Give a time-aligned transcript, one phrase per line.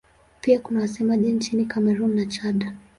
[0.41, 2.71] Pia kuna wasemaji nchini Kamerun na Chad.